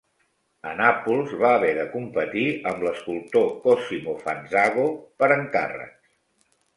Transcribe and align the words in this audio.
A 0.67 0.69
Nàpols, 0.77 1.33
va 1.41 1.49
haver 1.57 1.73
de 1.79 1.83
competir 1.91 2.45
amb 2.71 2.85
l'escultor 2.87 3.45
Cosimo 3.65 4.15
Fanzago 4.23 4.87
per 5.23 5.29
encàrrecs. 5.37 6.17